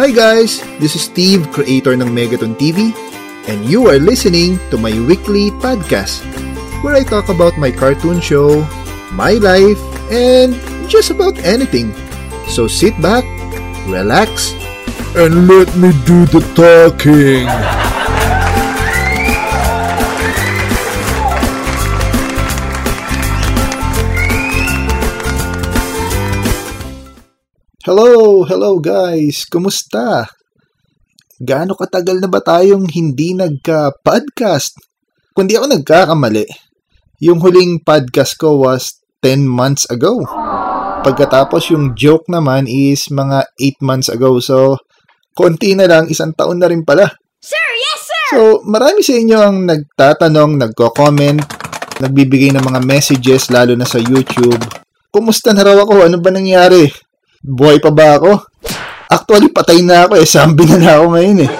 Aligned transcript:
Hi 0.00 0.08
guys, 0.08 0.64
this 0.80 0.96
is 0.96 1.04
Steve, 1.04 1.52
creator 1.52 1.92
ng 1.92 2.16
Megaton 2.16 2.56
TV, 2.56 2.96
and 3.44 3.60
you 3.68 3.92
are 3.92 4.00
listening 4.00 4.56
to 4.72 4.80
my 4.80 4.88
weekly 5.04 5.52
podcast 5.60 6.24
where 6.80 6.96
I 6.96 7.04
talk 7.04 7.28
about 7.28 7.60
my 7.60 7.68
cartoon 7.68 8.16
show, 8.16 8.64
my 9.12 9.36
life, 9.36 9.76
and 10.08 10.56
just 10.88 11.12
about 11.12 11.36
anything. 11.44 11.92
So 12.48 12.64
sit 12.72 12.96
back, 13.04 13.28
relax, 13.84 14.56
and 15.12 15.44
let 15.44 15.68
me 15.76 15.92
do 16.08 16.24
the 16.24 16.40
talking. 16.56 17.44
Hello, 27.82 28.46
hello 28.46 28.78
guys. 28.78 29.42
Kumusta? 29.42 30.30
Gaano 31.42 31.74
katagal 31.74 32.22
na 32.22 32.30
ba 32.30 32.38
tayong 32.38 32.86
hindi 32.86 33.34
nagka-podcast? 33.34 34.78
Kung 35.34 35.50
di 35.50 35.58
ako 35.58 35.66
nagkakamali, 35.66 36.46
yung 37.26 37.42
huling 37.42 37.82
podcast 37.82 38.38
ko 38.38 38.62
was 38.62 39.02
10 39.26 39.50
months 39.50 39.90
ago. 39.90 40.22
Pagkatapos 41.02 41.74
yung 41.74 41.98
joke 41.98 42.30
naman 42.30 42.70
is 42.70 43.10
mga 43.10 43.50
8 43.58 43.82
months 43.82 44.14
ago. 44.14 44.38
So, 44.38 44.78
konti 45.34 45.74
na 45.74 45.90
lang, 45.90 46.06
isang 46.06 46.38
taon 46.38 46.62
na 46.62 46.70
rin 46.70 46.86
pala. 46.86 47.10
Sir, 47.42 47.66
yes, 47.82 48.00
sir! 48.06 48.26
So, 48.30 48.62
marami 48.62 49.02
sa 49.02 49.18
inyo 49.18 49.38
ang 49.42 49.66
nagtatanong, 49.66 50.54
nagko-comment, 50.54 51.42
nagbibigay 51.98 52.54
ng 52.54 52.62
mga 52.62 52.78
messages, 52.86 53.50
lalo 53.50 53.74
na 53.74 53.90
sa 53.90 53.98
YouTube. 53.98 54.62
Kumusta 55.10 55.50
na 55.50 55.66
raw 55.66 55.82
ako? 55.82 56.06
Ano 56.06 56.22
ba 56.22 56.30
nangyari? 56.30 57.10
Buhay 57.42 57.82
pa 57.82 57.90
ba 57.90 58.22
ako? 58.22 58.38
Actually, 59.10 59.50
patay 59.50 59.82
na 59.82 60.06
ako 60.06 60.14
eh. 60.22 60.26
Zombie 60.30 60.70
na, 60.70 60.78
na 60.78 60.90
ako 60.94 61.06
ngayon 61.18 61.38
eh. 61.42 61.50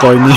Corny. 0.00 0.36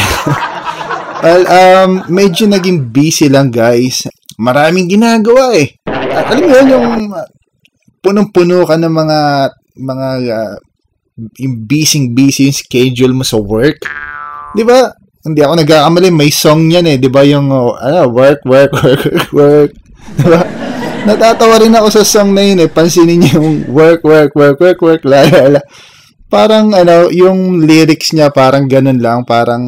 well, 1.23 1.44
um, 1.47 1.92
medyo 2.11 2.44
naging 2.44 2.92
busy 2.92 3.31
lang 3.31 3.56
guys. 3.56 4.03
Maraming 4.36 4.92
ginagawa 4.92 5.56
eh. 5.56 5.80
At 5.88 6.28
alam 6.36 6.44
mo 6.44 6.52
yun, 6.53 6.67
yung 6.67 6.88
uh, 7.16 7.25
punong-puno 8.03 8.67
ka 8.67 8.75
ng 8.75 8.94
mga 8.94 9.19
mga 9.80 10.08
uh, 10.28 10.56
yung 11.39 11.66
busy-busy 11.66 12.52
yung 12.52 12.59
schedule 12.59 13.16
mo 13.16 13.23
sa 13.23 13.39
work. 13.39 13.88
Di 14.53 14.67
ba? 14.67 14.91
Hindi 15.23 15.39
ako 15.39 15.53
nagkakamali, 15.56 16.12
may 16.12 16.30
song 16.36 16.67
yan 16.67 16.86
eh. 16.86 16.97
Di 17.00 17.08
ba 17.08 17.23
yung 17.23 17.47
uh, 17.47 17.80
ano, 17.80 18.12
work, 18.12 18.44
work, 18.44 18.75
work, 18.84 19.02
work, 19.08 19.31
work. 19.31 19.72
Di 20.19 20.28
ba? 20.28 20.56
Natatawa 21.08 21.55
rin 21.63 21.72
ako 21.72 21.88
sa 21.88 22.03
song 22.03 22.36
na 22.36 22.44
yun 22.44 22.59
eh. 22.59 22.67
Pansinin 22.67 23.23
niyo 23.23 23.39
yung 23.39 23.72
work, 23.72 24.03
work, 24.03 24.36
work, 24.36 24.59
work, 24.59 24.80
work, 24.83 25.02
la, 25.08 25.23
la, 25.23 25.55
la. 25.55 25.61
Parang 26.27 26.75
ano, 26.75 27.08
yung 27.08 27.63
lyrics 27.63 28.11
niya 28.11 28.27
parang 28.27 28.67
ganun 28.67 29.00
lang. 29.00 29.23
Parang 29.23 29.63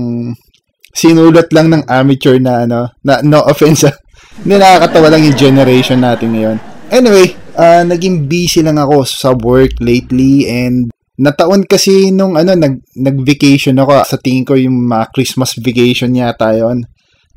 sinulat 0.91 1.47
lang 1.55 1.71
ng 1.71 1.87
amateur 1.87 2.35
na 2.43 2.67
ano, 2.67 2.91
na, 3.07 3.23
no 3.23 3.39
offense 3.47 3.85
ah. 3.89 3.95
Hindi 4.43 4.59
nakakatawa 4.59 5.07
lang 5.15 5.23
yung 5.23 5.39
generation 5.39 5.99
natin 6.03 6.35
ngayon. 6.35 6.57
Anyway, 6.91 7.31
uh, 7.55 7.87
naging 7.87 8.27
busy 8.27 8.59
lang 8.59 8.75
ako 8.75 9.07
sa 9.07 9.31
work 9.31 9.79
lately 9.79 10.43
and 10.43 10.91
nataon 11.15 11.63
kasi 11.63 12.11
nung 12.11 12.35
ano, 12.35 12.51
nag, 12.51 12.83
nag-vacation 12.99 13.79
ako. 13.79 14.03
Sa 14.03 14.19
tingin 14.19 14.43
ko 14.43 14.59
yung 14.59 14.91
mga 14.91 15.11
Christmas 15.15 15.55
vacation 15.55 16.11
yata 16.11 16.51
yon 16.51 16.83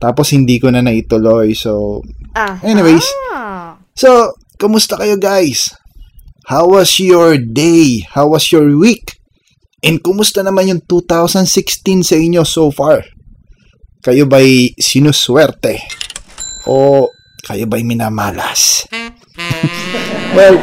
Tapos 0.02 0.34
hindi 0.34 0.58
ko 0.58 0.74
na 0.74 0.82
naituloy. 0.82 1.54
So, 1.54 2.02
Uh-huh. 2.32 2.56
anyways, 2.64 3.04
So, 3.92 4.32
kumusta 4.56 4.96
kayo 4.96 5.20
guys? 5.20 5.68
How 6.48 6.64
was 6.64 6.96
your 6.96 7.36
day? 7.36 8.08
How 8.08 8.32
was 8.32 8.48
your 8.48 8.64
week? 8.72 9.20
And 9.84 10.00
kumusta 10.00 10.40
naman 10.40 10.72
yung 10.72 10.82
2016 10.88 12.08
sa 12.08 12.16
inyo 12.16 12.42
so 12.46 12.72
far? 12.72 13.04
Kayo 14.00 14.24
ba'y 14.24 14.74
sinuswerte? 14.80 15.78
O 16.64 17.06
kayo 17.44 17.68
ba'y 17.68 17.84
minamalas? 17.84 18.88
well, 20.36 20.56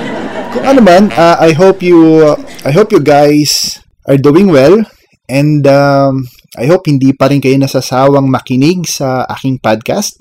kung 0.50 0.66
ano 0.66 0.82
man, 0.82 1.04
uh, 1.14 1.38
I 1.38 1.54
hope 1.54 1.86
you 1.86 2.26
uh, 2.26 2.36
I 2.66 2.74
hope 2.74 2.90
you 2.90 3.00
guys 3.00 3.78
are 4.10 4.18
doing 4.18 4.50
well 4.50 4.82
and 5.30 5.64
um, 5.70 6.26
I 6.58 6.66
hope 6.66 6.90
hindi 6.90 7.14
pa 7.14 7.30
rin 7.30 7.40
kayo 7.40 7.56
nasasawang 7.62 8.26
makinig 8.26 8.90
sa 8.90 9.24
aking 9.30 9.62
podcast. 9.62 10.18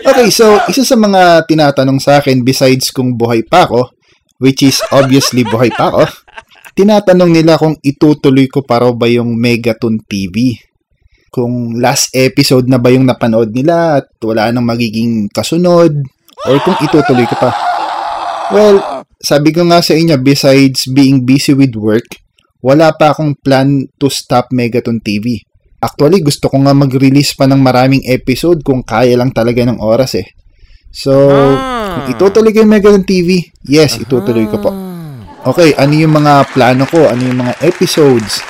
Okay, 0.00 0.28
so 0.32 0.56
isa 0.66 0.82
sa 0.82 0.96
mga 0.96 1.44
tinatanong 1.44 2.00
sa 2.00 2.18
akin 2.18 2.40
besides 2.40 2.88
kung 2.90 3.14
buhay 3.14 3.44
pa 3.44 3.68
ako, 3.68 3.92
which 4.40 4.64
is 4.64 4.80
obviously 4.90 5.44
buhay 5.44 5.68
pa 5.68 5.92
ako, 5.92 6.04
tinatanong 6.78 7.30
nila 7.30 7.60
kung 7.60 7.76
itutuloy 7.84 8.48
ko 8.48 8.64
pa 8.64 8.80
raw 8.80 8.92
ba 8.96 9.06
yung 9.06 9.36
Megaton 9.36 10.00
TV. 10.04 10.56
Kung 11.30 11.78
last 11.78 12.10
episode 12.16 12.66
na 12.66 12.82
ba 12.82 12.90
yung 12.90 13.06
napanood 13.06 13.54
nila 13.54 14.02
at 14.02 14.10
wala 14.24 14.50
nang 14.50 14.66
magiging 14.66 15.30
kasunod, 15.30 15.94
or 16.48 16.56
kung 16.64 16.78
itutuloy 16.80 17.28
ko 17.28 17.36
pa. 17.38 17.50
Well, 18.50 19.06
sabi 19.20 19.52
ko 19.52 19.68
nga 19.68 19.84
sa 19.84 19.94
inyo, 19.94 20.16
besides 20.18 20.88
being 20.90 21.22
busy 21.28 21.52
with 21.54 21.76
work, 21.76 22.18
wala 22.64 22.92
pa 22.96 23.12
akong 23.12 23.36
plan 23.40 23.86
to 24.00 24.08
stop 24.08 24.50
Megaton 24.50 24.98
TV. 25.04 25.44
Actually, 25.80 26.20
gusto 26.20 26.52
ko 26.52 26.60
nga 26.60 26.76
mag-release 26.76 27.32
pa 27.32 27.48
ng 27.48 27.56
maraming 27.56 28.04
episode 28.04 28.60
kung 28.60 28.84
kaya 28.84 29.16
lang 29.16 29.32
talaga 29.32 29.64
ng 29.64 29.80
oras 29.80 30.12
eh. 30.20 30.28
So, 30.92 31.12
kung 31.96 32.06
itutuloy 32.12 32.52
ko 32.52 32.60
yung 32.60 32.74
Megalon 32.76 33.08
TV, 33.08 33.48
yes, 33.64 33.96
itutuloy 33.96 34.44
ko 34.44 34.60
po. 34.60 34.70
Okay, 35.40 35.72
ano 35.80 35.96
yung 35.96 36.20
mga 36.20 36.52
plano 36.52 36.84
ko? 36.84 37.08
Ano 37.08 37.24
yung 37.24 37.40
mga 37.40 37.64
episodes? 37.64 38.44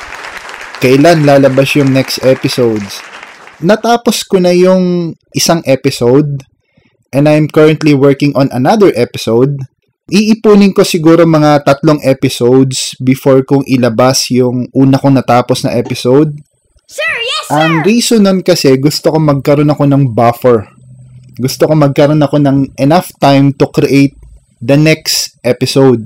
Kailan 0.82 1.22
lalabas 1.22 1.70
yung 1.78 1.94
next 1.94 2.18
episodes? 2.26 2.98
Natapos 3.62 4.26
ko 4.26 4.42
na 4.42 4.50
yung 4.50 5.14
isang 5.30 5.62
episode 5.70 6.42
and 7.14 7.30
I'm 7.30 7.46
currently 7.46 7.94
working 7.94 8.34
on 8.34 8.50
another 8.50 8.90
episode. 8.98 9.54
Iipunin 10.10 10.74
ko 10.74 10.82
siguro 10.82 11.22
mga 11.22 11.62
tatlong 11.62 12.02
episodes 12.02 12.98
before 12.98 13.46
kong 13.46 13.62
ilabas 13.70 14.26
yung 14.34 14.66
una 14.74 14.98
kong 14.98 15.22
natapos 15.22 15.62
na 15.62 15.78
episode. 15.78 16.34
Sir, 16.90 17.14
yes, 17.22 17.44
sir! 17.46 17.54
Ang 17.54 17.72
reason 17.86 18.20
nun 18.26 18.42
kasi 18.42 18.74
gusto 18.74 19.14
ko 19.14 19.22
magkaroon 19.22 19.70
ako 19.70 19.86
ng 19.86 20.10
buffer. 20.10 20.66
Gusto 21.38 21.70
ko 21.70 21.78
magkaroon 21.78 22.18
ako 22.18 22.42
ng 22.42 22.74
enough 22.82 23.14
time 23.22 23.54
to 23.54 23.70
create 23.70 24.18
the 24.58 24.74
next 24.74 25.38
episode. 25.46 26.02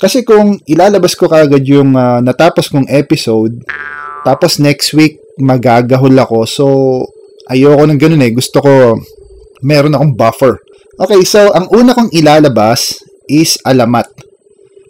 Kasi 0.00 0.24
kung 0.24 0.56
ilalabas 0.64 1.12
ko 1.12 1.28
kagad 1.28 1.68
yung 1.68 1.92
uh, 1.92 2.24
natapos 2.24 2.72
kong 2.72 2.88
episode, 2.88 3.68
tapos 4.24 4.56
next 4.56 4.96
week 4.96 5.20
magagahol 5.36 6.16
ako. 6.16 6.48
So, 6.48 6.64
ayoko 7.52 7.84
ng 7.84 8.00
ganun 8.00 8.24
eh. 8.24 8.32
Gusto 8.32 8.64
ko 8.64 8.72
meron 9.60 9.92
akong 9.92 10.16
buffer. 10.16 10.56
Okay, 10.96 11.20
so 11.28 11.52
ang 11.52 11.68
una 11.68 11.92
kong 11.92 12.08
ilalabas 12.16 12.96
is 13.28 13.60
alamat. 13.60 14.08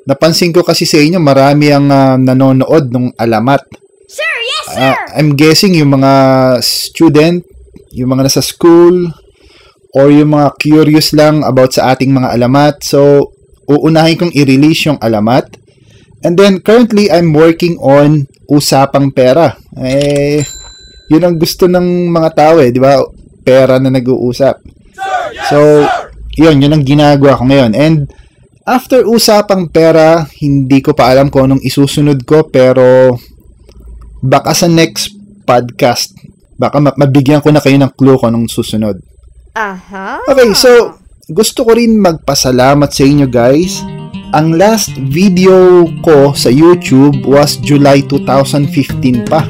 Napansin 0.07 0.55
ko 0.55 0.63
kasi 0.63 0.87
sa 0.87 1.03
inyo 1.03 1.19
marami 1.19 1.75
ang 1.75 1.91
uh, 1.91 2.15
nanonood 2.23 2.87
ng 2.95 3.19
alamat. 3.19 3.84
Sir, 4.65 4.73
yes, 4.73 4.81
sir! 4.81 4.81
Uh, 4.81 4.97
I'm 5.13 5.37
guessing 5.37 5.77
yung 5.77 5.93
mga 5.93 6.13
student, 6.65 7.45
yung 7.93 8.17
mga 8.17 8.33
nasa 8.33 8.41
school, 8.41 9.13
or 9.93 10.09
yung 10.09 10.33
mga 10.33 10.57
curious 10.57 11.13
lang 11.13 11.45
about 11.45 11.77
sa 11.77 11.93
ating 11.93 12.17
mga 12.17 12.33
alamat. 12.33 12.81
So, 12.81 13.31
uunahin 13.69 14.17
kong 14.17 14.33
i-release 14.33 14.89
yung 14.89 15.01
alamat. 15.05 15.61
And 16.25 16.41
then, 16.41 16.65
currently, 16.65 17.13
I'm 17.13 17.37
working 17.37 17.77
on 17.77 18.25
usapang 18.49 19.13
pera. 19.13 19.53
Eh, 19.77 20.41
yun 21.13 21.25
ang 21.29 21.37
gusto 21.37 21.69
ng 21.69 22.09
mga 22.09 22.31
tao 22.33 22.57
eh, 22.65 22.73
di 22.73 22.81
ba? 22.81 22.97
Pera 23.45 23.77
na 23.77 23.93
nag-uusap. 23.93 24.65
So, 25.53 25.85
yun, 26.41 26.65
yun 26.65 26.73
ang 26.73 26.85
ginagawa 26.89 27.37
ko 27.37 27.45
ngayon. 27.45 27.77
And, 27.77 28.09
after 28.65 29.05
usapang 29.05 29.69
pera, 29.69 30.25
hindi 30.41 30.81
ko 30.81 30.97
pa 30.97 31.13
alam 31.13 31.29
kung 31.29 31.53
anong 31.53 31.63
isusunod 31.63 32.25
ko, 32.25 32.49
pero 32.49 33.13
baka 34.25 34.57
sa 34.57 34.65
next 34.65 35.13
podcast, 35.45 36.17
baka 36.57 36.81
mabigyan 36.81 37.45
ko 37.45 37.53
na 37.53 37.61
kayo 37.61 37.77
ng 37.77 37.93
clue 37.93 38.17
kung 38.17 38.33
anong 38.33 38.49
susunod. 38.49 38.97
Aha. 39.53 40.25
Okay, 40.25 40.49
so 40.57 40.97
gusto 41.29 41.69
ko 41.69 41.77
rin 41.77 42.01
magpasalamat 42.01 42.89
sa 42.89 43.05
inyo 43.05 43.29
guys. 43.29 43.85
Ang 44.35 44.57
last 44.59 44.91
video 45.13 45.87
ko 46.03 46.35
sa 46.35 46.51
YouTube 46.51 47.23
was 47.29 47.61
July 47.61 48.03
2015 48.09 49.29
pa. 49.29 49.47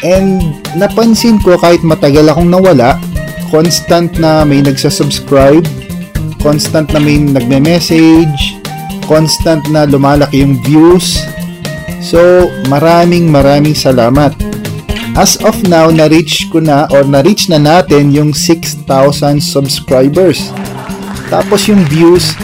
And 0.00 0.40
napansin 0.80 1.42
ko 1.44 1.60
kahit 1.60 1.84
matagal 1.84 2.24
akong 2.30 2.48
nawala, 2.48 2.96
constant 3.52 4.16
na 4.16 4.48
may 4.48 4.64
nagsasubscribe, 4.64 5.66
constant 6.40 6.88
na 6.96 7.02
may 7.02 7.20
nagme-message, 7.20 8.56
constant 9.04 9.60
na 9.68 9.84
lumalaki 9.84 10.40
yung 10.40 10.56
views. 10.64 11.20
So, 12.00 12.48
maraming 12.72 13.28
maraming 13.28 13.76
salamat. 13.76 14.32
As 15.14 15.36
of 15.44 15.60
now, 15.68 15.92
na-reach 15.92 16.48
ko 16.48 16.64
na 16.64 16.88
or 16.90 17.04
na-reach 17.04 17.52
na 17.52 17.60
natin 17.60 18.08
yung 18.10 18.32
6,000 18.32 18.84
subscribers. 19.40 20.48
Tapos 21.30 21.70
yung 21.70 21.86
views, 21.86 22.34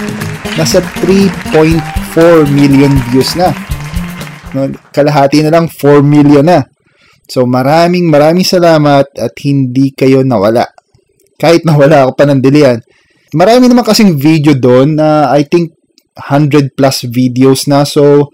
nasa 0.55 0.79
3.4 1.03 2.47
million 2.53 2.93
views 3.11 3.35
na. 3.35 3.51
Kalahati 4.95 5.43
na 5.43 5.51
lang 5.53 5.67
4 5.69 6.01
million 6.07 6.47
na. 6.47 6.65
So 7.27 7.43
maraming 7.43 8.07
maraming 8.07 8.47
salamat 8.47 9.11
at 9.19 9.35
hindi 9.43 9.91
kayo 9.91 10.23
nawala. 10.23 10.71
Kahit 11.37 11.67
nawala 11.67 12.07
ako 12.07 12.13
pa 12.15 12.25
ng 12.31 12.39
dilian. 12.39 12.79
Marami 13.35 13.67
naman 13.67 13.83
kasing 13.83 14.15
video 14.15 14.55
doon 14.55 14.97
na 14.97 15.29
I 15.35 15.43
think 15.43 15.75
100 16.17 16.79
plus 16.79 17.05
videos 17.11 17.67
na. 17.67 17.83
So 17.83 18.31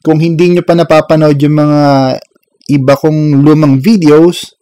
kung 0.00 0.18
hindi 0.20 0.52
nyo 0.52 0.62
pa 0.64 0.72
napapanood 0.72 1.36
yung 1.40 1.56
mga 1.60 1.80
iba 2.72 2.94
kong 2.96 3.44
lumang 3.44 3.82
videos, 3.82 4.56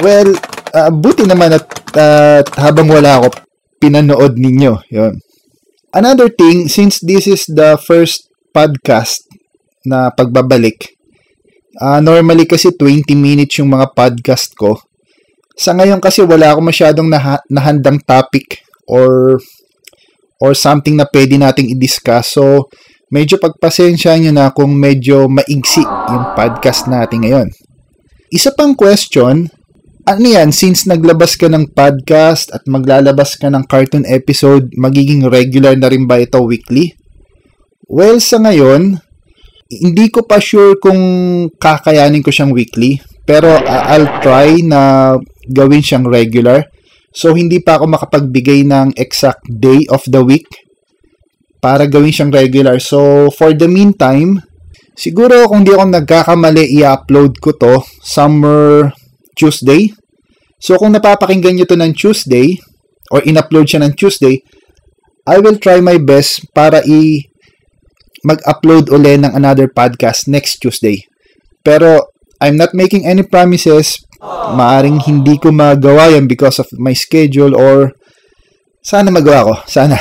well, 0.00 0.30
uh, 0.72 0.90
buti 0.92 1.26
naman 1.26 1.56
at 1.56 1.66
uh, 1.96 2.40
habang 2.56 2.88
wala 2.88 3.20
ako, 3.20 3.28
pinanood 3.82 4.38
ninyo. 4.40 4.72
Yun. 4.92 5.20
Another 5.90 6.30
thing, 6.30 6.70
since 6.70 7.02
this 7.02 7.26
is 7.26 7.44
the 7.50 7.74
first 7.82 8.30
podcast 8.54 9.26
na 9.82 10.14
pagbabalik, 10.14 10.94
uh, 11.76 11.98
normally 11.98 12.46
kasi 12.46 12.70
20 12.72 13.10
minutes 13.18 13.58
yung 13.58 13.74
mga 13.74 13.90
podcast 13.92 14.54
ko. 14.54 14.78
Sa 15.60 15.76
ngayon 15.76 16.00
kasi 16.00 16.24
wala 16.24 16.54
ako 16.54 16.60
masyadong 16.64 17.08
nah- 17.10 17.44
nahandang 17.52 18.00
topic 18.00 18.64
or 18.88 19.36
or 20.40 20.56
something 20.56 20.96
na 20.96 21.04
pwede 21.04 21.36
nating 21.36 21.68
i-discuss. 21.76 22.32
So, 22.32 22.72
medyo 23.10 23.42
pagpasensya 23.42 24.14
nyo 24.22 24.32
na 24.32 24.54
kung 24.54 24.70
medyo 24.78 25.26
maigsi 25.26 25.82
yung 25.82 26.24
podcast 26.38 26.86
natin 26.86 27.26
ngayon. 27.26 27.48
Isa 28.30 28.54
pang 28.54 28.78
question, 28.78 29.50
ano 30.06 30.26
yan, 30.26 30.54
since 30.54 30.86
naglabas 30.86 31.34
ka 31.34 31.50
ng 31.50 31.74
podcast 31.74 32.54
at 32.54 32.62
maglalabas 32.70 33.34
ka 33.34 33.50
ng 33.50 33.66
cartoon 33.66 34.06
episode, 34.06 34.70
magiging 34.78 35.26
regular 35.26 35.74
na 35.74 35.90
rin 35.90 36.06
ba 36.06 36.22
ito 36.22 36.38
weekly? 36.38 36.94
Well, 37.90 38.22
sa 38.22 38.38
ngayon, 38.38 39.02
hindi 39.66 40.06
ko 40.14 40.22
pa 40.22 40.38
sure 40.38 40.78
kung 40.78 41.02
kakayanin 41.58 42.22
ko 42.22 42.30
siyang 42.30 42.54
weekly, 42.54 43.02
pero 43.26 43.50
uh, 43.50 43.82
I'll 43.90 44.22
try 44.22 44.62
na 44.62 45.14
gawin 45.50 45.82
siyang 45.82 46.06
regular. 46.06 46.70
So, 47.10 47.34
hindi 47.34 47.58
pa 47.58 47.74
ako 47.74 47.90
makapagbigay 47.90 48.62
ng 48.70 48.94
exact 48.94 49.42
day 49.50 49.82
of 49.90 50.06
the 50.06 50.22
week 50.22 50.69
para 51.60 51.84
gawin 51.84 52.10
siyang 52.10 52.32
regular. 52.32 52.80
So, 52.80 53.28
for 53.30 53.52
the 53.52 53.68
meantime, 53.68 54.40
siguro 54.96 55.44
kung 55.46 55.62
di 55.62 55.76
ako 55.76 55.92
nagkakamali, 55.92 56.80
i-upload 56.80 57.38
ko 57.38 57.52
to 57.60 57.84
summer 58.00 58.90
Tuesday. 59.36 59.92
So, 60.56 60.80
kung 60.80 60.96
napapakinggan 60.96 61.56
nyo 61.56 61.68
to 61.68 61.76
ng 61.76 61.92
Tuesday, 61.92 62.56
or 63.12 63.20
in-upload 63.22 63.68
siya 63.68 63.84
ng 63.84 63.94
Tuesday, 63.94 64.40
I 65.28 65.38
will 65.38 65.60
try 65.60 65.78
my 65.84 66.00
best 66.00 66.48
para 66.56 66.80
i 66.82 67.28
mag-upload 68.24 68.92
uli 68.92 69.16
ng 69.16 69.32
another 69.32 69.68
podcast 69.68 70.28
next 70.28 70.60
Tuesday. 70.60 71.04
Pero, 71.60 72.12
I'm 72.40 72.56
not 72.56 72.72
making 72.72 73.04
any 73.04 73.20
promises. 73.20 74.00
Maaring 74.56 75.04
hindi 75.04 75.36
ko 75.36 75.52
magawa 75.52 76.12
yan 76.12 76.24
because 76.24 76.60
of 76.60 76.68
my 76.76 76.96
schedule 76.96 77.52
or 77.52 77.92
sana 78.80 79.12
magawa 79.12 79.40
ko. 79.44 79.54
Sana. 79.68 80.00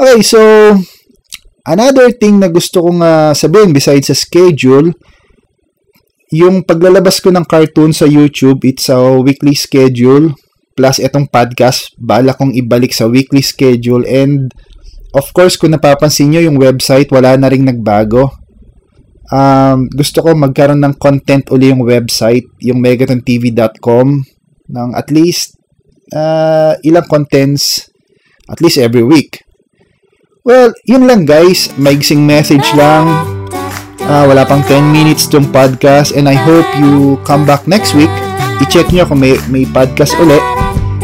Okay, 0.00 0.24
so 0.24 0.40
another 1.68 2.08
thing 2.08 2.40
na 2.40 2.48
gusto 2.48 2.80
kong 2.80 3.04
uh, 3.04 3.36
sabihin 3.36 3.76
besides 3.76 4.08
sa 4.08 4.16
schedule, 4.16 4.96
yung 6.32 6.64
paglalabas 6.64 7.20
ko 7.20 7.28
ng 7.28 7.44
cartoon 7.44 7.92
sa 7.92 8.08
YouTube, 8.08 8.64
it's 8.64 8.88
a 8.88 8.96
weekly 9.20 9.52
schedule 9.52 10.32
plus 10.72 11.04
itong 11.04 11.28
podcast, 11.28 11.92
bala 12.00 12.32
kong 12.32 12.56
ibalik 12.56 12.96
sa 12.96 13.12
weekly 13.12 13.44
schedule 13.44 14.00
and 14.08 14.48
of 15.12 15.28
course 15.36 15.60
kung 15.60 15.76
napapansin 15.76 16.32
nyo 16.32 16.40
yung 16.48 16.56
website, 16.56 17.12
wala 17.12 17.36
na 17.36 17.52
ring 17.52 17.68
nagbago. 17.68 18.32
Um, 19.28 19.84
gusto 19.92 20.24
ko 20.24 20.32
magkaroon 20.32 20.80
ng 20.80 20.96
content 20.96 21.44
uli 21.52 21.76
yung 21.76 21.84
website, 21.84 22.48
yung 22.64 22.80
megatontv.com 22.80 24.06
ng 24.64 24.90
at 24.96 25.12
least 25.12 25.60
uh, 26.16 26.72
ilang 26.88 27.04
contents 27.04 27.92
at 28.48 28.64
least 28.64 28.80
every 28.80 29.04
week. 29.04 29.44
Well, 30.50 30.74
yun 30.82 31.06
lang 31.06 31.30
guys. 31.30 31.70
Maigsing 31.78 32.26
message 32.26 32.74
lang. 32.74 33.06
Uh, 34.02 34.26
wala 34.26 34.42
pang 34.42 34.66
10 34.66 34.90
minutes 34.90 35.30
tong 35.30 35.46
podcast 35.46 36.10
and 36.10 36.26
I 36.26 36.34
hope 36.34 36.66
you 36.74 37.22
come 37.22 37.46
back 37.46 37.70
next 37.70 37.94
week. 37.94 38.10
I-check 38.58 38.90
nyo 38.90 39.06
kung 39.06 39.22
may, 39.22 39.38
may 39.46 39.62
podcast 39.62 40.18
ulit. 40.18 40.42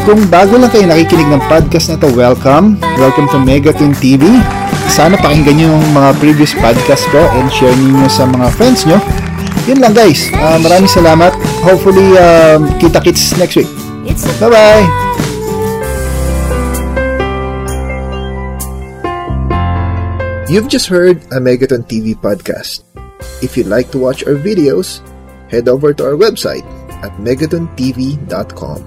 Kung 0.02 0.26
bago 0.26 0.58
lang 0.58 0.66
kayo 0.74 0.90
nakikinig 0.90 1.30
ng 1.30 1.38
podcast 1.46 1.94
na 1.94 1.96
to, 2.02 2.10
welcome. 2.18 2.74
Welcome 2.98 3.30
to 3.30 3.38
Megaton 3.38 3.94
TV. 3.94 4.26
Sana 4.90 5.14
pakinggan 5.14 5.62
nyo 5.62 5.78
yung 5.78 5.86
mga 5.94 6.10
previous 6.18 6.50
podcast 6.58 7.06
ko 7.14 7.22
and 7.38 7.46
share 7.54 7.74
niyo 7.78 8.10
sa 8.10 8.26
mga 8.26 8.50
friends 8.58 8.82
nyo. 8.82 8.98
Yun 9.70 9.78
lang 9.78 9.94
guys. 9.94 10.26
Uh, 10.34 10.58
maraming 10.58 10.90
salamat. 10.90 11.30
Hopefully, 11.62 12.18
uh, 12.18 12.58
kita-kits 12.82 13.38
next 13.38 13.54
week. 13.54 13.70
Bye-bye! 14.42 15.05
You've 20.48 20.68
just 20.68 20.86
heard 20.86 21.18
a 21.34 21.42
Megaton 21.42 21.90
TV 21.90 22.14
podcast. 22.14 22.86
If 23.42 23.56
you'd 23.56 23.66
like 23.66 23.90
to 23.90 23.98
watch 23.98 24.22
our 24.24 24.38
videos, 24.38 25.02
head 25.50 25.66
over 25.68 25.92
to 25.92 26.04
our 26.06 26.14
website 26.14 26.62
at 27.02 27.10
megatontv.com 27.18 28.80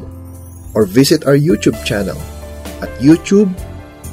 or 0.74 0.86
visit 0.86 1.28
our 1.28 1.36
YouTube 1.36 1.76
channel 1.84 2.18
at 2.80 2.88
youtube 3.04 3.52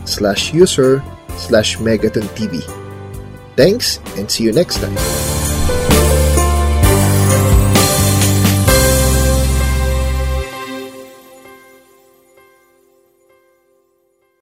slash 0.09 0.53
user 0.53 1.03
slash 1.39 1.77
megatontv. 1.79 2.67
Thanks 3.55 4.03
and 4.19 4.31
see 4.31 4.45
you 4.45 4.53
next 4.53 4.83
time. 4.83 5.26